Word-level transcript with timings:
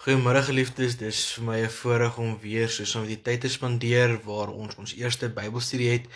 Goeiemôre 0.00 0.40
geliefdes, 0.40 0.94
dis 0.96 1.18
vir 1.36 1.44
my 1.44 1.56
'n 1.60 1.68
voorreg 1.68 2.14
om 2.18 2.38
weer 2.40 2.68
so 2.72 2.84
saam 2.88 3.02
met 3.04 3.10
die 3.10 3.24
tyd 3.26 3.40
te 3.40 3.48
spandeer 3.48 4.14
waar 4.24 4.48
ons 4.48 4.76
ons 4.80 4.94
eerste 4.96 5.28
Bybelstudie 5.28 5.90
het 5.90 6.06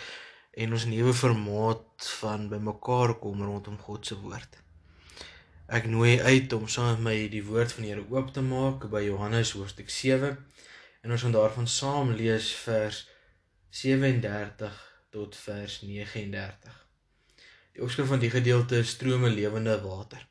en 0.61 0.71
ons 0.73 0.85
nuwe 0.85 1.13
formaat 1.13 2.07
van 2.19 2.47
bymekaar 2.49 3.13
kom 3.19 3.43
rondom 3.43 3.77
God 3.77 4.07
se 4.07 4.15
woord. 4.15 4.57
Ek 5.69 5.85
nooi 5.85 6.17
uit 6.21 6.53
om 6.53 6.65
saam 6.67 6.89
met 6.95 7.03
my 7.07 7.29
die 7.35 7.43
woord 7.45 7.75
van 7.75 7.83
die 7.83 7.91
Here 7.91 8.05
oop 8.09 8.33
te 8.33 8.41
maak 8.41 8.89
by 8.89 9.03
Johannes 9.05 9.51
hoofstuk 9.51 9.89
7 9.89 10.33
en 11.03 11.11
ons 11.11 11.21
gaan 11.21 11.37
daarvan 11.37 11.67
saam 11.67 12.09
lees 12.23 12.49
vers 12.65 13.07
37 13.69 14.81
tot 15.11 15.35
vers 15.35 15.81
39. 15.81 16.73
Die 17.73 17.85
opskrif 17.85 18.07
van 18.07 18.19
die 18.19 18.33
gedeelte 18.33 18.81
is 18.81 18.97
strome 18.97 19.29
lewende 19.29 19.77
water. 19.85 20.25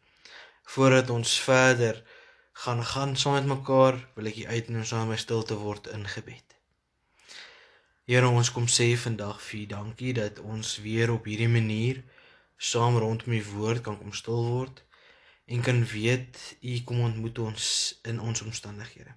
Voordat 0.75 1.11
ons 1.11 1.39
verder 1.41 2.02
gaan 2.55 2.84
gaan 2.84 3.16
saam 3.16 3.34
met 3.34 3.46
mekaar, 3.46 3.98
wil 4.15 4.30
ek 4.30 4.37
u 4.45 4.47
uitnooi 4.47 4.84
saam 4.87 5.09
met 5.09 5.16
my 5.16 5.20
stil 5.20 5.42
te 5.42 5.56
word 5.59 5.88
in 5.91 6.06
gebed. 6.06 6.55
Here, 8.06 8.29
ons 8.29 8.51
kom 8.55 8.69
sê 8.70 8.87
vandag 9.01 9.41
vir 9.42 9.60
u 9.60 9.66
dankie 9.73 10.12
dat 10.15 10.38
ons 10.38 10.77
weer 10.84 11.10
op 11.10 11.27
hierdie 11.27 11.51
manier 11.51 12.02
saam 12.56 12.98
rondom 13.02 13.32
u 13.32 13.41
woord 13.56 13.82
kan 13.87 13.98
kom 13.98 14.12
stil 14.15 14.45
word 14.46 14.84
en 15.51 15.65
kan 15.66 15.82
weet 15.88 16.38
u 16.60 16.79
kom 16.87 17.01
ontmoet 17.09 17.41
ons 17.43 17.66
in 18.06 18.20
ons 18.20 18.45
omstandighede. 18.46 19.16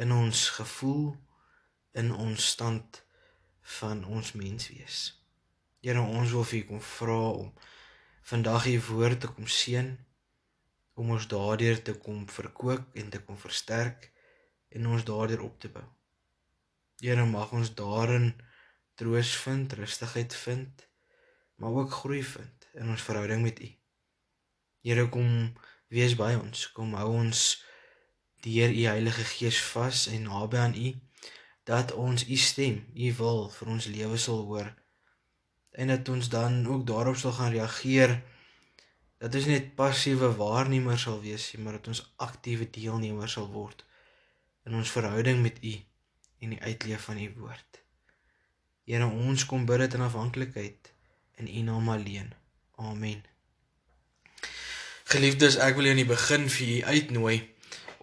In 0.00 0.12
ons 0.12 0.48
gevoel, 0.56 1.12
in 1.92 2.14
ons 2.14 2.48
stand 2.54 3.02
van 3.78 4.04
ons 4.04 4.32
menswees. 4.32 5.12
Here, 5.84 6.00
ons 6.00 6.32
wil 6.32 6.48
vir 6.48 6.62
u 6.62 6.64
kom 6.72 6.82
vra 6.82 7.20
om 7.44 7.52
vandag 8.32 8.66
u 8.72 8.80
woord 8.88 9.20
te 9.20 9.30
kom 9.34 9.46
seën 9.46 9.92
om 10.96 11.12
ons 11.12 11.28
daardeur 11.28 11.82
te 11.84 11.94
kom 12.00 12.24
verkoop 12.32 12.96
en 13.00 13.10
te 13.12 13.20
kom 13.24 13.38
versterk 13.40 14.10
en 14.72 14.88
ons 14.92 15.04
daardeur 15.04 15.42
op 15.44 15.58
te 15.60 15.68
bou. 15.72 15.84
Here 17.04 17.24
mag 17.28 17.52
ons 17.52 17.74
daarin 17.76 18.30
troos 18.96 19.34
vind, 19.44 19.72
rustigheid 19.76 20.34
vind, 20.34 20.86
maar 21.60 21.76
ook 21.82 21.92
groei 22.00 22.22
vind 22.24 22.68
in 22.72 22.88
ons 22.88 23.04
verhouding 23.04 23.44
met 23.44 23.60
U. 23.60 23.68
Here 24.88 25.08
kom 25.12 25.52
wees 25.92 26.16
by 26.16 26.32
ons, 26.38 26.70
kom 26.72 26.94
hou 26.96 27.10
ons 27.18 27.42
deur 28.46 28.72
U 28.72 28.86
Heilige 28.88 29.26
Gees 29.36 29.60
vas 29.74 30.06
en 30.12 30.28
naby 30.30 30.62
aan 30.62 30.78
U 30.80 30.94
dat 31.66 31.92
ons 31.98 32.24
U 32.24 32.36
stem, 32.38 32.84
U 32.94 33.12
wil 33.20 33.48
vir 33.52 33.72
ons 33.74 33.90
lewe 33.92 34.18
sal 34.22 34.44
hoor 34.48 34.72
en 35.76 35.92
dat 35.92 36.08
ons 36.08 36.28
dan 36.32 36.62
ook 36.66 36.86
daarop 36.88 37.18
sal 37.20 37.36
gaan 37.36 37.52
reageer 37.52 38.16
dat 39.22 39.34
ons 39.34 39.48
net 39.48 39.74
passiewe 39.78 40.28
waarnemer 40.36 40.98
sal 41.00 41.20
wees, 41.22 41.48
maar 41.58 41.78
dat 41.78 41.88
ons 41.92 42.02
aktiewe 42.16 42.68
deelnemer 42.70 43.30
sal 43.32 43.48
word 43.52 43.84
in 44.66 44.74
ons 44.74 44.90
verhouding 44.90 45.40
met 45.42 45.62
U 45.62 45.74
en 46.42 46.52
die 46.56 46.60
uitleef 46.60 47.06
van 47.08 47.22
U 47.22 47.28
woord. 47.38 47.80
Here, 48.86 49.06
ons 49.06 49.46
kom 49.46 49.64
bid 49.66 49.86
dit 49.86 49.96
in 49.98 50.04
afhanklikheid 50.06 50.92
in 51.40 51.48
U 51.48 51.64
naam 51.70 51.88
alleen. 51.94 52.34
Amen. 52.76 53.22
Geliefdes, 55.06 55.56
ek 55.62 55.78
wil 55.78 55.92
in 55.92 56.00
die 56.02 56.08
begin 56.08 56.48
vir 56.50 56.66
u 56.66 56.78
uitnooi 56.90 57.36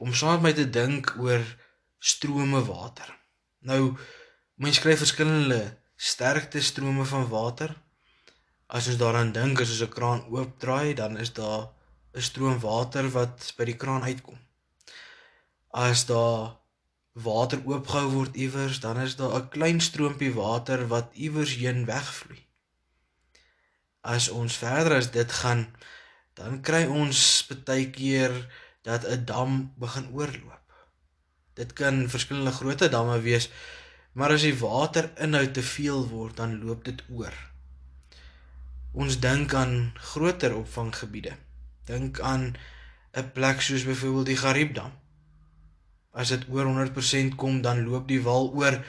om 0.03 0.13
saam 0.15 0.39
met 0.39 0.43
my 0.43 0.51
te 0.55 0.65
dink 0.71 1.09
oor 1.19 1.43
strome 1.99 2.61
water. 2.63 3.09
Nou, 3.67 3.97
mense 4.55 4.79
skryf 4.79 5.03
verskillende 5.03 5.59
sterkte 5.99 6.63
strome 6.63 7.03
van 7.07 7.27
water 7.31 7.75
as 8.67 8.87
ons 8.87 8.97
daaraan 8.97 9.31
dink 9.31 9.61
as 9.61 9.71
ons 9.73 9.83
'n 9.83 9.95
kraan 9.95 10.25
oopdraai, 10.31 10.93
dan 10.95 11.17
is 11.17 11.33
daar 11.33 11.69
'n 12.15 12.21
stroom 12.21 12.59
water 12.59 13.09
wat 13.09 13.53
by 13.57 13.65
die 13.65 13.79
kraan 13.83 14.03
uitkom. 14.03 14.39
As 15.71 16.05
daar 16.05 16.57
water 17.13 17.59
oopgehou 17.65 18.09
word 18.11 18.35
iewers, 18.35 18.79
dan 18.79 18.97
is 18.99 19.15
daar 19.15 19.35
'n 19.37 19.49
klein 19.49 19.79
stroompie 19.81 20.33
water 20.33 20.87
wat 20.87 21.13
iewers 21.13 21.55
heen 21.55 21.85
wegvloei. 21.85 22.41
As 24.01 24.29
ons 24.29 24.57
verder 24.57 24.97
as 24.97 25.11
dit 25.11 25.31
gaan, 25.31 25.75
dan 26.33 26.61
kry 26.61 26.85
ons 26.85 27.47
baie 27.65 27.89
keer 27.89 28.33
dat 28.81 29.05
'n 29.05 29.25
dam 29.25 29.73
begin 29.77 30.09
oorloop. 30.13 30.67
Dit 31.53 31.73
kan 31.73 32.09
verskillende 32.09 32.51
grootte 32.51 32.89
damme 32.89 33.21
wees, 33.21 33.49
maar 34.13 34.31
as 34.31 34.41
die 34.41 34.59
waterinhoud 34.59 35.53
te 35.53 35.63
veel 35.63 36.07
word, 36.07 36.37
dan 36.37 36.63
loop 36.65 36.83
dit 36.85 37.03
oor 37.09 37.52
ons 38.93 39.19
dink 39.19 39.53
aan 39.53 39.91
groter 40.13 40.55
opvanggebiede. 40.55 41.33
Dink 41.85 42.19
aan 42.19 42.55
'n 43.13 43.31
plek 43.33 43.61
soos 43.61 43.85
byvoorbeeld 43.85 44.25
die 44.25 44.37
Gariepdam. 44.37 44.93
As 46.11 46.29
dit 46.29 46.45
oor 46.49 46.65
100% 46.65 47.35
kom, 47.35 47.61
dan 47.61 47.83
loop 47.83 48.07
die 48.07 48.21
wal 48.21 48.53
oor 48.53 48.85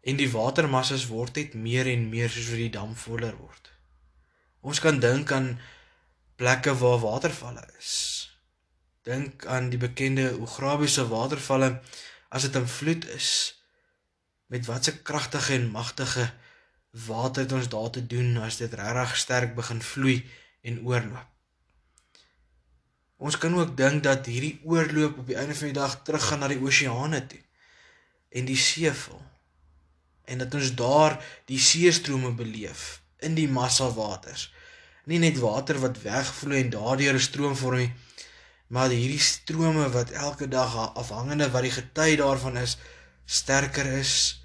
en 0.00 0.16
die 0.16 0.30
watermassas 0.30 1.06
word 1.06 1.36
net 1.36 1.54
meer 1.54 1.86
en 1.86 2.08
meer 2.08 2.30
soos 2.30 2.48
wat 2.48 2.60
die 2.60 2.70
dam 2.70 2.96
voller 2.96 3.36
word. 3.36 3.70
Ons 4.60 4.80
kan 4.80 5.00
dink 5.00 5.32
aan 5.32 5.60
plekke 6.36 6.74
waar 6.80 7.00
watervalle 7.00 7.64
is. 7.78 7.92
Dink 9.04 9.46
aan 9.46 9.68
die 9.68 9.78
bekende 9.78 10.36
Ograbiese 10.40 11.08
watervalle 11.08 11.80
as 12.28 12.42
dit 12.42 12.56
in 12.56 12.68
vloed 12.68 13.04
is. 13.16 13.28
Met 14.46 14.66
watse 14.66 15.02
kragtige 15.02 15.54
en 15.54 15.70
magtige 15.70 16.30
wat 16.94 17.36
het 17.36 17.52
ons 17.52 17.68
daar 17.68 17.90
te 17.90 18.06
doen 18.06 18.36
as 18.38 18.56
dit 18.62 18.74
regtig 18.74 19.16
sterk 19.18 19.54
begin 19.54 19.82
vloei 19.82 20.18
en 20.62 20.80
oorloop? 20.86 21.30
Ons 23.18 23.38
kan 23.38 23.54
ook 23.58 23.76
dink 23.76 24.02
dat 24.02 24.26
hierdie 24.26 24.60
oorloop 24.62 25.18
op 25.18 25.26
die 25.26 25.36
einde 25.38 25.54
van 25.54 25.70
die 25.70 25.78
dag 25.78 26.02
teruggaan 26.06 26.42
na 26.42 26.50
die 26.50 26.60
oseane 26.60 27.26
toe 27.26 27.40
en 28.34 28.46
die 28.46 28.58
see 28.58 28.90
vul. 28.90 29.22
En 30.24 30.38
dat 30.42 30.54
ons 30.54 30.74
daar 30.74 31.18
die 31.50 31.58
seestrome 31.58 32.32
beleef 32.34 33.02
in 33.18 33.34
die 33.38 33.48
massa 33.48 33.88
waters. 33.94 34.48
Nie 35.04 35.20
net 35.22 35.38
water 35.38 35.78
wat 35.82 36.00
wegvloei 36.02 36.62
en 36.62 36.70
daardeur 36.70 37.14
'n 37.14 37.26
stroom 37.28 37.56
vorm 37.56 37.78
nie, 37.78 37.92
maar 38.66 38.88
hierdie 38.88 39.20
strome 39.20 39.88
wat 39.90 40.10
elke 40.10 40.48
dag 40.48 40.94
afhangende 40.94 41.50
wat 41.50 41.62
die 41.62 41.70
gety 41.70 42.16
daarvan 42.16 42.56
is, 42.56 42.76
sterker 43.24 43.86
is 43.86 44.43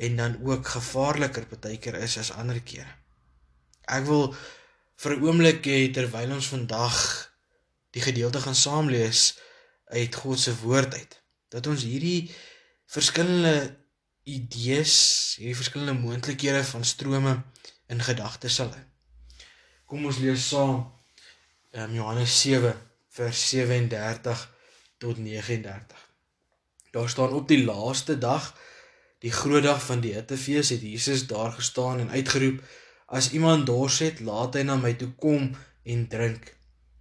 en 0.00 0.16
dan 0.16 0.38
ook 0.46 0.66
gevaarliker 0.74 1.46
partykeer 1.46 1.98
is 2.00 2.16
as 2.18 2.32
ander 2.32 2.60
kere. 2.64 2.88
Ek 3.84 4.06
wil 4.08 4.30
vir 5.02 5.16
'n 5.16 5.22
oomblik 5.26 5.66
hê 5.66 5.80
terwyl 5.92 6.32
ons 6.36 6.52
vandag 6.54 6.96
die 7.96 8.02
gedeelte 8.02 8.40
gaan 8.40 8.54
saam 8.54 8.88
lees 8.88 9.38
uit 9.90 10.14
God 10.14 10.38
se 10.38 10.54
woord 10.62 10.94
uit 10.94 11.20
dat 11.50 11.66
ons 11.66 11.82
hierdie 11.82 12.30
verskillende 12.86 13.76
idees, 14.24 14.94
hierdie 15.38 15.56
verskillende 15.56 15.98
moontlikhede 15.98 16.62
van 16.64 16.84
strome 16.84 17.42
in 17.88 18.02
gedagte 18.02 18.48
sal 18.48 18.70
hê. 18.70 18.82
Kom 19.86 20.06
ons 20.06 20.20
lees 20.22 20.48
saam 20.48 20.76
um, 21.72 21.94
Johannes 21.94 22.40
7 22.40 22.74
vers 23.18 23.48
37 23.50 24.44
tot 25.02 25.18
39. 25.18 26.08
Daar 26.90 27.08
staan 27.08 27.32
op 27.32 27.48
die 27.48 27.64
laaste 27.64 28.18
dag 28.18 28.54
Die 29.20 29.32
groot 29.32 29.66
dag 29.66 29.82
van 29.84 30.00
die 30.00 30.14
hittefees 30.16 30.70
het 30.72 30.80
Jesus 30.80 31.26
daar 31.28 31.52
gestaan 31.52 31.98
en 32.00 32.10
uitgeroep: 32.10 32.62
As 33.06 33.30
iemand 33.36 33.66
dors 33.68 33.98
het, 34.00 34.20
laat 34.24 34.56
hy 34.56 34.62
na 34.64 34.78
my 34.80 34.94
toe 34.96 35.10
kom 35.20 35.50
en 35.84 36.06
drink. 36.08 36.54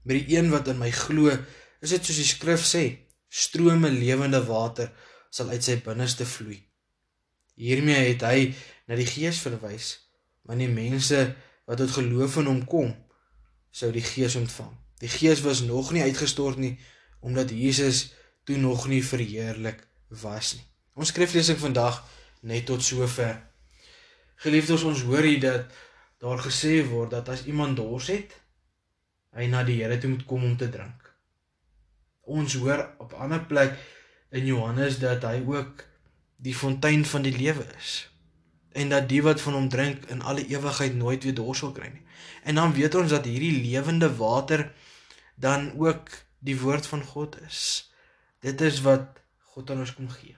Met 0.04 0.20
die 0.20 0.36
een 0.36 0.50
wat 0.52 0.68
in 0.68 0.82
my 0.82 0.90
glo, 0.92 1.32
is 1.80 1.94
dit 1.96 2.04
soos 2.04 2.20
die 2.20 2.28
skrif 2.28 2.66
sê, 2.68 2.84
strome 3.30 3.92
lewende 3.94 4.42
water 4.50 4.92
sal 5.32 5.54
uit 5.54 5.64
sy 5.64 5.78
binneste 5.86 6.28
vloei. 6.28 6.60
Hiermee 7.60 8.10
het 8.10 8.26
hy 8.28 8.50
na 8.90 9.00
die 9.00 9.08
Gees 9.08 9.40
verwys, 9.46 9.96
want 10.44 10.60
die 10.60 10.72
mense 10.72 11.22
wat 11.70 11.80
tot 11.80 11.96
geloof 12.02 12.40
in 12.42 12.52
hom 12.52 12.64
kom, 12.68 12.94
sou 13.72 13.94
die 13.96 14.04
Gees 14.04 14.36
ontvang. 14.40 14.74
Die 15.00 15.12
Gees 15.12 15.44
was 15.46 15.62
nog 15.64 15.94
nie 15.96 16.04
uitgestort 16.04 16.60
nie 16.60 16.76
omdat 17.20 17.52
Jesus 17.52 18.14
toe 18.48 18.58
nog 18.58 18.88
nie 18.88 19.04
verheerlik 19.04 19.82
was 20.24 20.54
nie. 20.56 20.64
Ons 21.00 21.12
skriflesing 21.12 21.60
vandag 21.60 22.00
net 22.40 22.66
tot 22.66 22.84
sover. 22.84 23.38
Geliefdes, 24.40 24.84
ons 24.84 25.02
hoor 25.08 25.26
hier 25.28 25.42
dat 25.44 25.80
daar 26.20 26.40
gesê 26.44 26.80
word 26.88 27.12
dat 27.16 27.30
as 27.30 27.46
iemand 27.46 27.78
dors 27.80 28.08
het, 28.12 28.36
hy 29.36 29.48
na 29.52 29.64
die 29.64 29.80
Here 29.82 29.98
toe 30.00 30.14
moet 30.14 30.26
kom 30.28 30.44
om 30.44 30.58
te 30.58 30.70
drink. 30.72 31.10
Ons 32.30 32.56
hoor 32.62 32.86
op 33.00 33.14
'n 33.14 33.26
ander 33.28 33.46
plek 33.46 33.78
in 34.32 34.46
Johannes 34.46 35.00
dat 35.00 35.24
hy 35.24 35.44
ook 35.46 35.84
die 36.36 36.56
fontein 36.56 37.06
van 37.06 37.22
die 37.22 37.36
lewe 37.36 37.66
is 37.78 38.10
en 38.72 38.90
dat 38.90 39.10
die 39.10 39.22
wat 39.26 39.42
van 39.42 39.54
hom 39.54 39.70
drink 39.70 40.06
in 40.06 40.22
alle 40.22 40.46
ewigheid 40.48 40.96
nooit 40.96 41.24
weer 41.24 41.36
dors 41.36 41.60
sal 41.60 41.72
kry 41.72 41.90
nie. 41.90 42.06
En 42.44 42.56
dan 42.56 42.74
weet 42.74 42.96
ons 42.96 43.10
dat 43.10 43.26
hierdie 43.26 43.62
lewende 43.62 44.16
water 44.16 44.72
dan 45.36 45.72
ook 45.78 46.10
die 46.40 46.60
woord 46.60 46.88
van 46.88 47.04
God 47.04 47.42
is. 47.42 47.92
Dit 48.40 48.62
is 48.62 48.82
wat 48.82 49.20
God 49.54 49.72
aan 49.72 49.80
ons 49.80 49.94
kom 49.94 50.10
gee. 50.10 50.38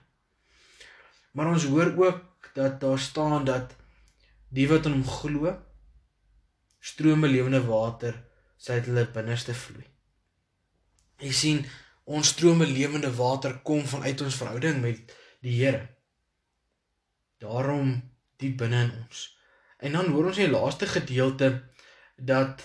Maar 1.32 1.52
ons 1.52 1.64
hoor 1.64 1.94
ook 1.96 2.50
dat 2.54 2.80
daar 2.80 2.98
staan 2.98 3.44
dat 3.44 3.76
die 4.52 4.68
wat 4.68 4.86
in 4.86 4.98
hom 4.98 5.06
glo 5.08 5.54
strome 6.82 7.28
lewende 7.30 7.62
water 7.64 8.18
sy 8.56 8.78
uit 8.78 8.88
hulle 8.90 9.06
binneste 9.14 9.54
vloei. 9.54 9.86
Jy 11.22 11.32
sien, 11.32 11.60
Ons 12.04 12.32
strome 12.34 12.66
lewende 12.66 13.10
water 13.14 13.60
kom 13.62 13.84
vanuit 13.86 14.20
ons 14.20 14.36
verhouding 14.36 14.80
met 14.82 15.12
die 15.42 15.54
Here. 15.60 15.86
Daarom 17.38 17.94
diep 18.42 18.58
binne 18.58 18.80
in 18.88 18.90
ons. 19.04 19.28
En 19.78 19.94
dan 19.94 20.10
hoor 20.10 20.30
ons 20.30 20.38
in 20.38 20.50
die 20.50 20.54
laaste 20.54 20.86
gedeelte 20.86 21.52
dat 22.16 22.62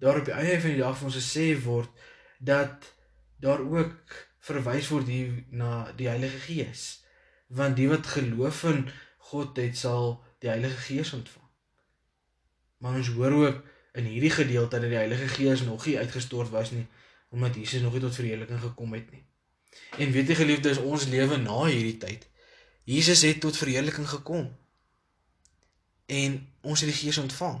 daar 0.00 0.20
op 0.20 0.28
die 0.28 0.36
einde 0.36 0.60
van 0.60 0.74
die 0.74 0.82
dag 0.82 0.98
vir 0.98 1.08
ons 1.08 1.16
gesê 1.16 1.46
word 1.64 2.04
dat 2.38 2.92
daar 3.40 3.64
ook 3.64 4.16
verwys 4.44 4.88
word 4.92 5.08
hier 5.08 5.32
na 5.50 5.88
die 5.96 6.08
Heilige 6.08 6.40
Gees. 6.44 6.84
Want 7.46 7.76
die 7.76 7.88
wat 7.88 8.06
geloof 8.06 8.62
in 8.64 8.88
God 9.30 9.56
het, 9.56 9.76
sal 9.78 10.24
die 10.38 10.48
Heilige 10.48 10.76
Gees 10.76 11.12
ontvang. 11.12 11.46
Maar 12.78 12.94
ons 12.94 13.08
hoor 13.08 13.32
ook 13.32 13.62
in 13.96 14.04
hierdie 14.04 14.30
gedeelte 14.30 14.80
dat 14.80 14.90
die 14.90 14.98
Heilige 14.98 15.28
Gees 15.28 15.62
nog 15.62 15.86
nie 15.86 15.98
uitgestort 15.98 16.50
was 16.50 16.70
nie 16.70 16.86
omdat 17.28 17.54
Jesus 17.54 17.82
nog 17.82 17.92
nie 17.92 18.00
tot 18.00 18.14
verheerliking 18.14 18.60
gekom 18.60 18.92
het 18.94 19.10
nie. 19.10 19.24
En 19.98 20.12
weet 20.14 20.28
jy 20.30 20.34
geliefdes, 20.38 20.78
ons 20.78 21.08
lewe 21.10 21.36
na 21.42 21.64
hierdie 21.64 21.96
tyd. 22.00 22.28
Jesus 22.86 23.24
het 23.26 23.40
tot 23.42 23.56
verheerliking 23.58 24.06
gekom. 24.08 24.46
En 26.06 26.38
ons 26.62 26.80
het 26.80 26.88
die 26.88 26.98
Gees 26.98 27.18
ontvang. 27.18 27.58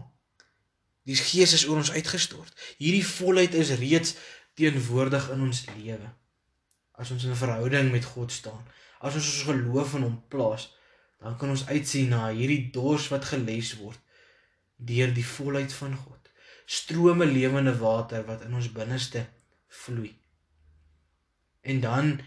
Die 1.06 1.18
Gees 1.18 1.52
is 1.52 1.66
oor 1.66 1.82
ons 1.82 1.90
uitgestort. 1.92 2.54
Hierdie 2.78 3.04
volheid 3.06 3.54
is 3.58 3.74
reeds 3.80 4.14
teenwoordig 4.58 5.28
in 5.34 5.42
ons 5.48 5.64
lewe. 5.74 6.12
As 6.96 7.10
ons 7.10 7.24
in 7.24 7.34
'n 7.34 7.42
verhouding 7.42 7.90
met 7.90 8.04
God 8.04 8.32
staan, 8.32 8.64
as 9.00 9.14
ons 9.14 9.28
ons 9.32 9.46
geloof 9.50 9.94
in 9.98 10.06
hom 10.08 10.18
plaas, 10.32 10.70
dan 11.20 11.36
kan 11.40 11.52
ons 11.52 11.66
uitsien 11.68 12.10
na 12.12 12.28
hierdie 12.28 12.70
dors 12.74 13.08
wat 13.12 13.28
geles 13.32 13.74
word 13.80 14.00
deur 14.76 15.12
die 15.16 15.24
volheid 15.24 15.72
van 15.72 15.96
God. 15.96 16.30
Strome 16.66 17.24
lewende 17.24 17.72
water 17.80 18.24
wat 18.28 18.42
in 18.44 18.54
ons 18.58 18.68
binneste 18.74 19.24
vloei. 19.84 20.12
En 21.62 21.80
dan 21.80 22.18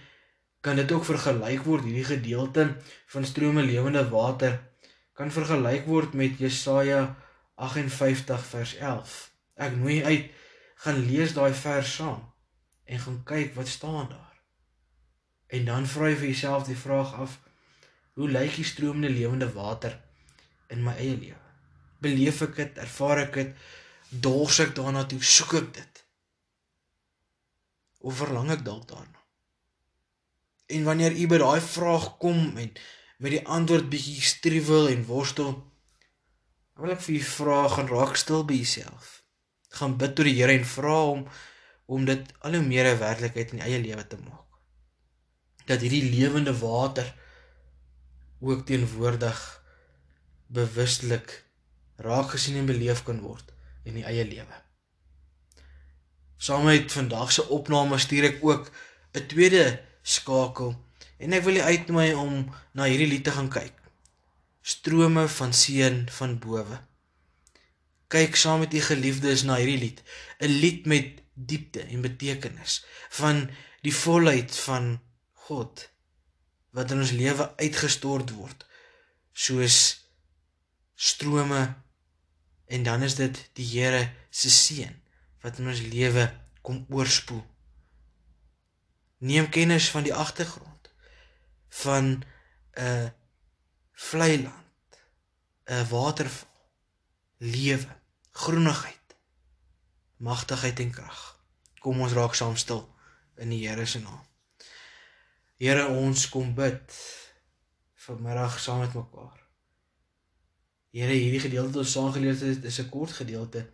kan 0.62 0.76
dit 0.76 0.92
ook 0.92 1.06
vergelyk 1.08 1.64
word 1.68 1.86
hierdie 1.88 2.08
gedeelte 2.08 2.66
van 3.14 3.26
strome 3.26 3.64
lewende 3.64 4.04
water 4.10 4.58
kan 5.20 5.32
vergelyk 5.32 5.88
word 5.88 6.16
met 6.16 6.40
Jesaja 6.40 7.16
58 7.56 8.46
vers 8.52 8.76
11. 8.80 9.16
Ek 9.60 9.76
nooi 9.76 10.00
uit 10.04 10.30
gaan 10.84 11.02
lees 11.08 11.36
daai 11.36 11.52
vers 11.54 11.96
saam 12.00 12.24
en 12.88 13.02
gaan 13.04 13.22
kyk 13.28 13.56
wat 13.60 13.68
staan 13.68 14.08
daar. 14.12 14.29
En 15.50 15.66
dan 15.66 15.88
vra 15.90 16.10
jy 16.12 16.18
vir 16.22 16.32
jouself 16.32 16.68
die 16.68 16.78
vraag 16.78 17.14
af: 17.26 17.40
Hoe 18.14 18.30
lyk 18.30 18.56
die 18.60 18.68
stromende 18.68 19.10
lewende 19.10 19.50
water 19.54 19.96
in 20.70 20.84
my 20.86 20.94
eie 21.02 21.16
lewe? 21.18 21.46
Beleef 22.00 22.42
ek 22.46 22.56
dit, 22.56 22.78
ervaar 22.78 23.24
ek 23.26 23.34
dit, 23.40 23.56
dors 24.10 24.60
ek 24.64 24.76
daarna 24.78 25.04
toe, 25.10 25.20
soek 25.24 25.56
ek 25.60 25.72
dit? 25.80 26.04
Of 28.00 28.22
verlang 28.22 28.52
ek 28.54 28.62
dalk 28.68 28.86
daarna? 28.92 29.24
En 30.70 30.86
wanneer 30.86 31.18
u 31.18 31.26
by 31.32 31.40
daai 31.42 31.62
vraag 31.66 32.12
kom 32.22 32.58
en 32.62 32.70
met 33.20 33.34
die 33.34 33.46
antwoord 33.58 33.90
bietjie 33.92 34.22
struwel 34.24 34.92
en 34.94 35.08
worstel, 35.10 35.56
wil 36.80 36.94
ek 36.94 37.02
vir 37.08 37.18
u 37.18 37.24
vra 37.34 37.64
gaan 37.74 37.90
raak 37.92 38.20
stil 38.22 38.46
by 38.48 38.60
jouself. 38.62 39.16
Gaan 39.76 39.98
bid 40.00 40.14
tot 40.16 40.30
die 40.30 40.38
Here 40.38 40.54
en 40.56 40.68
vra 40.76 41.00
hom 41.10 41.26
om 41.90 42.06
dit 42.06 42.32
al 42.46 42.56
hoe 42.56 42.64
meer 42.64 42.94
'n 42.94 43.02
werklikheid 43.02 43.58
in 43.58 43.66
eie 43.66 43.82
lewe 43.82 44.06
te 44.08 44.22
maak. 44.22 44.49
Dat 45.70 45.84
hierdie 45.86 46.10
lewende 46.10 46.56
water 46.58 47.14
ook 48.40 48.66
teenwoordig 48.66 49.40
bewustelik 50.48 51.44
raak 52.02 52.32
gesien 52.34 52.58
en 52.58 52.66
beleef 52.66 53.04
kan 53.06 53.20
word 53.22 53.52
in 53.86 54.00
die 54.00 54.06
eie 54.08 54.26
lewe. 54.26 54.58
Saam 56.40 56.66
met 56.66 56.92
vandag 56.92 57.34
se 57.36 57.46
opname 57.52 58.00
stuur 58.00 58.30
ek 58.32 58.40
ook 58.42 58.72
'n 59.14 59.28
tweede 59.28 59.82
skakel 60.02 60.72
en 61.18 61.34
ek 61.34 61.44
wil 61.44 61.60
u 61.60 61.62
uitnooi 61.62 62.14
om 62.14 62.34
na 62.74 62.88
hierdie 62.88 63.12
lied 63.12 63.24
te 63.24 63.36
gaan 63.36 63.50
kyk. 63.50 63.76
Strome 64.62 65.28
van 65.28 65.54
seën 65.54 66.08
van 66.10 66.40
bowe. 66.40 66.80
Kyk 68.08 68.36
saam 68.36 68.60
met 68.60 68.74
u 68.74 68.82
geliefdes 68.82 69.44
na 69.44 69.56
hierdie 69.56 69.84
lied, 69.84 70.04
'n 70.40 70.60
lied 70.64 70.86
met 70.86 71.22
diepte 71.34 71.82
en 71.82 72.02
betekenis 72.02 72.86
van 73.10 73.50
die 73.82 73.94
volheid 73.94 74.56
van 74.56 75.00
God 75.50 75.90
wat 76.78 76.92
in 76.94 77.02
ons 77.02 77.16
lewe 77.18 77.50
uitgestort 77.58 78.34
word 78.38 78.66
soos 79.34 79.78
strome 81.10 81.62
en 82.70 82.84
dan 82.86 83.06
is 83.08 83.16
dit 83.18 83.40
die 83.58 83.66
Here 83.66 84.04
se 84.30 84.52
seën 84.54 84.94
wat 85.42 85.58
in 85.58 85.72
ons 85.72 85.82
lewe 85.82 86.28
kom 86.62 86.84
oorspoel. 86.94 87.42
Neem 89.26 89.50
kennis 89.50 89.90
van 89.94 90.06
die 90.06 90.14
agtergrond 90.14 90.92
van 91.82 92.06
'n 92.12 92.24
uh, 92.84 93.10
vlei 94.10 94.44
land, 94.44 95.02
'n 95.66 95.90
waterval, 95.90 96.56
lewe, 97.38 97.96
groenigheid, 98.32 99.16
magtigheid 100.18 100.80
en 100.80 100.92
krag. 100.92 101.22
Kom 101.80 102.02
ons 102.02 102.14
raak 102.14 102.36
saam 102.36 102.56
stil 102.56 102.84
in 103.36 103.50
die 103.50 103.68
Here 103.68 103.86
se 103.86 104.00
naam. 104.00 104.29
Here 105.60 105.88
ons 105.92 106.30
kom 106.32 106.54
bid 106.56 106.94
vanmiddag 108.06 108.60
saam 108.64 108.80
met 108.80 108.94
mekaar. 108.96 109.40
Here 110.96 111.12
hierdie 111.14 111.42
gedeelte 111.44 111.74
wat 111.74 111.82
ons 111.84 111.96
saam 111.98 112.14
gelees 112.16 112.42
het 112.42 112.64
is 112.64 112.80
'n 112.80 112.90
kort 112.90 113.12
gedeelte 113.12 113.68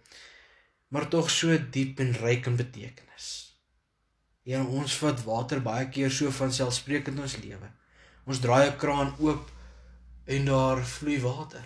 maar 0.90 1.08
tog 1.10 1.30
so 1.30 1.58
diep 1.72 2.00
en 2.00 2.14
ryk 2.14 2.46
in 2.46 2.56
betekenis. 2.56 3.28
Here 4.46 4.64
ons 4.64 4.98
vat 5.02 5.24
water 5.28 5.62
baie 5.62 5.90
keer 5.90 6.12
so 6.12 6.32
van 6.32 6.54
selfsprekend 6.54 7.18
in 7.18 7.26
ons 7.26 7.38
lewe. 7.42 7.70
Ons 8.26 8.40
draai 8.40 8.70
'n 8.70 8.78
kraan 8.78 9.14
oop 9.20 9.52
en 10.26 10.46
daar 10.46 10.82
vloei 10.86 11.20
water. 11.22 11.66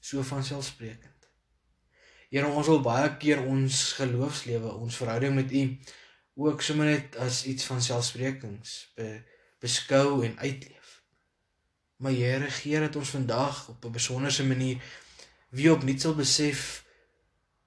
So 0.00 0.22
van 0.22 0.44
selfsprekend. 0.44 1.28
Here 2.30 2.46
ons 2.46 2.66
wil 2.66 2.80
baie 2.80 3.16
keer 3.16 3.44
ons 3.44 3.92
geloofslewe, 3.92 4.72
ons 4.72 4.96
verhouding 4.96 5.34
met 5.34 5.52
U 5.52 5.78
ook 6.46 6.62
sommer 6.62 6.86
net 6.86 7.16
as 7.16 7.44
iets 7.44 7.64
van 7.64 7.82
selfsprekings 7.82 8.92
be, 8.94 9.22
beskou 9.58 10.24
en 10.24 10.38
uitleef. 10.38 11.02
Maar 11.96 12.12
Here 12.12 12.50
gee 12.50 12.80
dat 12.80 12.96
ons 12.96 13.10
vandag 13.10 13.68
op 13.68 13.84
'n 13.84 13.90
besonderse 13.90 14.46
manier 14.46 14.82
wie 15.48 15.72
op 15.72 15.82
nuut 15.82 16.00
sal 16.00 16.14
besef 16.14 16.84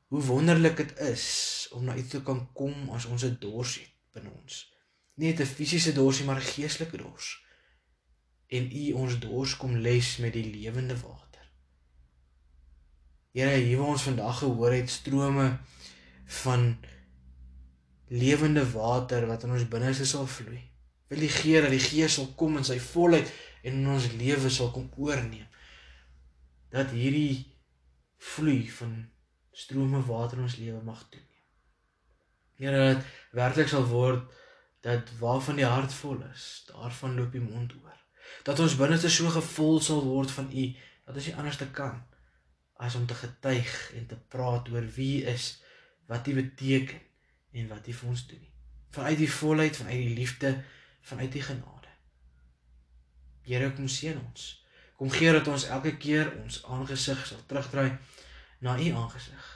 hoe 0.07 0.21
wonderlik 0.21 0.77
dit 0.77 0.97
is 0.99 1.67
om 1.71 1.83
na 1.83 1.95
U 1.95 2.03
te 2.07 2.23
kan 2.23 2.49
kom 2.53 2.89
as 2.89 3.05
ons 3.05 3.23
'n 3.23 3.37
dors 3.39 3.79
het 3.79 3.91
binne 4.11 4.29
ons. 4.41 4.73
Nie 5.13 5.27
net 5.27 5.39
'n 5.39 5.53
fisiese 5.55 5.93
dorsie 5.93 6.25
maar 6.25 6.39
'n 6.39 6.51
geestelike 6.53 6.97
dors. 6.97 7.45
En 8.47 8.71
U 8.75 8.91
ons 8.91 9.19
dors 9.19 9.57
kom 9.57 9.77
les 9.77 10.17
met 10.17 10.33
die 10.33 10.45
lewende 10.45 10.99
water. 10.99 11.51
Here, 13.31 13.55
hier 13.55 13.77
waar 13.77 13.87
ons 13.87 14.03
vandag 14.03 14.37
gehoor 14.37 14.73
het 14.73 14.89
strome 14.89 15.59
van 16.25 16.77
lewende 18.11 18.63
water 18.71 19.25
wat 19.27 19.43
in 19.43 19.55
ons 19.55 19.67
binneste 19.71 20.05
sal 20.05 20.27
vloei. 20.27 20.59
Wil 21.11 21.23
die 21.23 21.31
Gees 21.31 21.63
dat 21.63 21.71
die 21.71 21.83
Gees 21.83 22.17
sal 22.17 22.27
kom 22.39 22.57
in 22.59 22.67
sy 22.67 22.77
volheid 22.83 23.31
en 23.63 23.79
in 23.79 23.87
ons 23.93 24.09
lewe 24.19 24.51
sal 24.51 24.71
kom 24.75 24.89
oorneem. 24.99 25.47
Dat 26.71 26.91
hierdie 26.95 27.45
vloei 28.31 28.65
van 28.71 28.97
strome 29.55 30.01
water 30.07 30.39
in 30.39 30.47
ons 30.47 30.59
lewe 30.59 30.81
mag 30.83 31.01
toeneem. 31.09 31.27
Here 32.61 32.81
dat 32.93 33.07
werklik 33.35 33.71
sal 33.71 33.87
word 33.89 34.27
dat 34.85 35.11
waarvan 35.19 35.59
die 35.59 35.67
hart 35.67 35.93
vol 35.93 36.19
is, 36.31 36.63
daarvan 36.67 37.15
loop 37.15 37.31
die 37.35 37.43
mond 37.43 37.73
oor. 37.79 37.97
Dat 38.43 38.59
ons 38.59 38.77
binneste 38.79 39.09
so 39.13 39.29
gevul 39.31 39.79
sal 39.83 40.03
word 40.05 40.31
van 40.33 40.49
U 40.51 40.65
dat 41.05 41.15
ons 41.15 41.29
nie 41.29 41.37
anders 41.37 41.59
te 41.61 41.69
kan 41.75 42.01
as 42.81 42.95
om 42.97 43.05
te 43.07 43.15
getuig 43.15 43.71
en 43.95 44.07
te 44.09 44.17
praat 44.33 44.69
oor 44.73 44.87
wie 44.97 45.23
is 45.29 45.53
wat 46.09 46.27
U 46.27 46.35
beteken 46.41 47.10
en 47.51 47.67
wat 47.67 47.85
hy 47.85 47.93
vir 47.93 48.09
ons 48.09 48.25
doen. 48.27 48.47
Vanuit 48.91 49.17
die 49.17 49.31
volheid, 49.31 49.77
vanuit 49.77 50.01
die 50.05 50.15
liefde, 50.15 50.51
vanuit 51.01 51.31
die 51.31 51.43
genade. 51.43 51.93
Here 53.47 53.71
kom 53.73 53.87
seën 53.87 54.19
ons. 54.19 54.49
Kom 54.99 55.09
gee 55.09 55.31
dat 55.33 55.47
ons 55.49 55.67
elke 55.73 55.95
keer 55.97 56.29
ons 56.43 56.61
aangesig 56.69 57.23
sal 57.25 57.39
terugdraai 57.49 57.97
na 58.61 58.75
u 58.79 58.89
aangesig. 59.03 59.47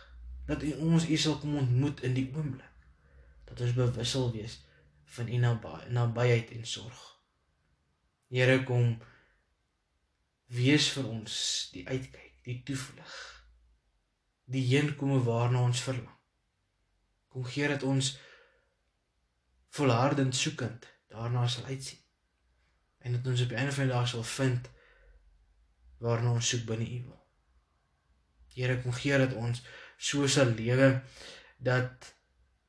Dat 0.47 0.63
u 0.63 0.71
ons 0.87 1.05
u 1.09 1.17
sal 1.17 1.37
kom 1.41 1.57
ontmoet 1.57 2.01
in 2.07 2.15
die 2.17 2.29
oomblik. 2.33 2.71
Dat 3.45 3.61
ons 3.61 3.75
bewus 3.77 4.15
sal 4.15 4.31
wees 4.33 4.59
van 5.15 5.29
u 5.29 5.37
nabyheid 5.37 6.51
en 6.51 6.65
sorg. 6.65 7.03
Here 8.33 8.57
kom 8.63 8.97
wees 10.51 10.89
vir 10.95 11.07
ons 11.09 11.37
die 11.73 11.85
uitkyk, 11.87 12.33
die 12.47 12.59
toevlug. 12.65 13.13
Die 14.49 14.65
heenkome 14.65 15.21
waarna 15.25 15.61
ons 15.69 15.81
verlang. 15.85 16.14
Kom 17.35 17.43
gee 17.43 17.67
dat 17.67 17.83
ons 17.83 18.13
volhardend 19.75 20.35
soekend 20.35 20.85
daarna 21.11 21.47
sal 21.47 21.65
uitsien. 21.65 21.99
En 22.97 23.11
dat 23.11 23.27
ons 23.27 23.41
op 23.41 23.51
'n 23.51 23.67
of 23.67 23.79
ander 23.79 23.87
dag 23.87 24.07
sal 24.07 24.23
vind 24.23 24.69
waarna 25.97 26.31
ons 26.31 26.49
soek 26.49 26.63
binne 26.65 26.87
U 26.91 27.01
wil. 27.03 27.25
Here, 28.53 28.81
kom 28.81 28.91
gee 28.91 29.17
dat 29.17 29.33
ons 29.33 29.63
so 29.97 30.27
sal 30.27 30.45
lewe 30.45 31.03
dat 31.57 32.15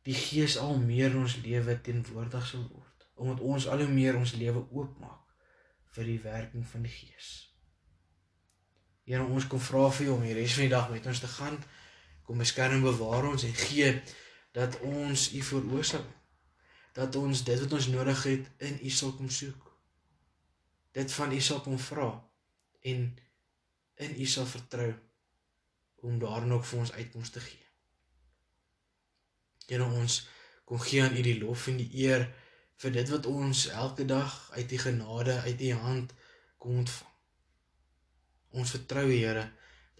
die 0.03 0.15
Gees 0.15 0.59
al 0.59 0.79
meer 0.79 1.11
in 1.11 1.17
ons 1.17 1.37
lewe 1.37 1.81
teenwoordig 1.81 2.47
sal 2.47 2.69
word, 2.69 3.09
omdat 3.15 3.41
ons 3.41 3.69
al 3.69 3.79
hoe 3.79 3.89
meer 3.89 4.17
ons 4.17 4.35
lewe 4.35 4.67
oopmaak 4.71 5.31
vir 5.95 6.05
die 6.05 6.21
werking 6.21 6.67
van 6.67 6.83
die 6.83 6.93
Gees. 6.93 7.55
Here, 9.05 9.23
ons 9.23 9.47
kom 9.47 9.61
vra 9.61 9.91
vir 9.91 10.07
U 10.07 10.11
om 10.11 10.23
die 10.23 10.35
res 10.35 10.55
van 10.59 10.63
die 10.63 10.75
dag 10.75 10.91
met 10.91 11.07
ons 11.07 11.21
te 11.21 11.35
gaan. 11.39 11.65
Kom 12.23 12.39
beskerm 12.39 12.73
en 12.73 12.83
bewaar 12.83 13.31
ons 13.31 13.45
en 13.45 13.55
gee 13.55 14.03
dat 14.57 14.81
ons 14.81 15.33
U 15.37 15.43
veroorsaak 15.43 16.13
dat 16.97 17.17
ons 17.21 17.43
dit 17.45 17.61
wat 17.61 17.73
ons 17.77 17.87
nodig 17.93 18.23
het 18.25 18.47
in 18.65 18.79
U 18.81 18.91
sal 18.91 19.13
kom 19.13 19.29
soek. 19.29 19.65
Dit 20.97 21.13
van 21.13 21.33
U 21.33 21.41
sal 21.45 21.61
kom 21.61 21.77
vra 21.79 22.09
en 22.89 23.03
in 24.07 24.15
U 24.17 24.27
sal 24.27 24.47
vertrou 24.49 24.95
om 26.09 26.17
daarin 26.23 26.55
ook 26.57 26.65
vir 26.65 26.79
ons 26.79 26.93
uitkomste 26.93 27.39
te 27.39 27.45
gee. 27.45 27.67
Here 29.67 29.85
ons 29.85 30.23
kom 30.65 30.81
gee 30.81 31.03
aan 31.05 31.17
U 31.19 31.25
die 31.27 31.37
lof 31.43 31.67
en 31.69 31.77
die 31.83 31.91
eer 32.07 32.25
vir 32.81 32.95
dit 32.97 33.13
wat 33.13 33.29
ons 33.29 33.67
elke 33.83 34.07
dag 34.09 34.39
uit 34.57 34.73
U 34.73 34.79
genade 34.87 35.37
uit 35.49 35.67
U 35.69 35.73
hand 35.83 36.15
kom 36.57 36.81
ontvang. 36.85 37.13
Ons 38.57 38.73
vertrou 38.79 39.05
Here 39.11 39.51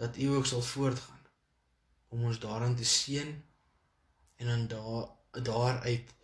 dat 0.01 0.17
U 0.17 0.33
ook 0.39 0.49
sal 0.49 0.65
voortgaan 0.65 1.29
om 2.09 2.25
ons 2.31 2.41
daarin 2.41 2.77
te 2.77 2.89
seën 2.89 3.37
en 4.37 4.47
dan 4.47 4.67
daar 4.67 5.43
daaruit 5.43 6.15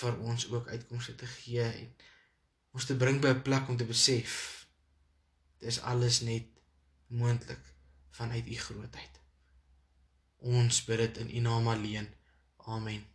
vir 0.00 0.18
ons 0.18 0.50
ook 0.50 0.68
uitkomste 0.68 1.14
te 1.14 1.26
gee 1.26 1.64
en 1.64 1.94
ons 2.76 2.84
te 2.84 2.96
bring 2.96 3.20
by 3.20 3.28
'n 3.28 3.42
plek 3.42 3.68
om 3.68 3.76
te 3.76 3.84
besef 3.84 4.66
dis 5.58 5.80
alles 5.80 6.20
net 6.20 6.46
moontlik 7.06 7.74
vanuit 8.10 8.46
u 8.46 8.54
grootheid. 8.54 9.20
Ons 10.36 10.84
bid 10.84 10.98
dit 10.98 11.16
in 11.16 11.36
u 11.36 11.40
naam 11.40 11.68
alleen. 11.68 12.08
Amen. 12.56 13.06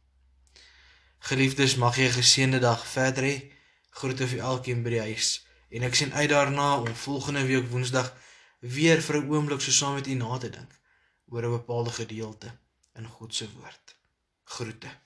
Geliefdes, 1.19 1.75
mag 1.75 1.95
jy 1.95 2.07
'n 2.07 2.19
geseënde 2.19 2.59
dag 2.59 2.87
verder 2.87 3.23
hê. 3.23 3.51
Groete 3.89 4.27
vir 4.27 4.39
elkeen 4.39 4.83
by 4.83 4.89
die 4.89 5.05
huis 5.09 5.45
en 5.73 5.83
ek 5.83 5.95
sien 5.95 6.13
uit 6.13 6.29
daarna 6.29 6.77
om 6.77 6.95
volgende 6.95 7.45
week 7.45 7.69
Woensdag 7.69 8.13
weer 8.59 9.01
vir 9.01 9.15
'n 9.17 9.29
oomblik 9.29 9.61
so 9.61 9.71
saam 9.71 9.93
met 9.93 10.07
u 10.07 10.13
na 10.13 10.37
te 10.37 10.49
dink 10.49 10.71
oor 11.25 11.43
'n 11.45 11.57
bepaalde 11.57 11.91
gedeelte 11.91 12.57
in 12.95 13.05
God 13.05 13.35
se 13.35 13.51
woord. 13.51 13.95
Groete. 14.55 15.02